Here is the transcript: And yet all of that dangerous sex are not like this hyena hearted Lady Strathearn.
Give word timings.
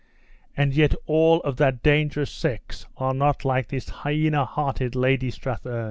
And 0.57 0.73
yet 0.73 0.95
all 1.05 1.41
of 1.41 1.57
that 1.57 1.83
dangerous 1.83 2.31
sex 2.31 2.87
are 2.97 3.13
not 3.13 3.45
like 3.45 3.67
this 3.67 3.87
hyena 3.89 4.45
hearted 4.45 4.95
Lady 4.95 5.29
Strathearn. 5.29 5.79